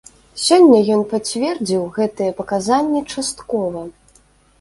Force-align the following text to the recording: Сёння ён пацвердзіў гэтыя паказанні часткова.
Сёння 0.43 0.77
ён 0.95 1.01
пацвердзіў 1.11 1.83
гэтыя 1.97 2.31
паказанні 2.39 3.03
часткова. 3.17 3.85